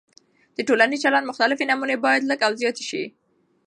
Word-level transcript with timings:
د 0.55 0.57
ټولنیز 0.67 0.99
چلند 1.05 1.29
مختلفې 1.29 1.65
نمونې 1.71 1.95
باید 2.05 2.27
لږې 2.29 2.43
او 2.47 2.53
زیاتې 2.61 2.83
سي. 2.89 3.03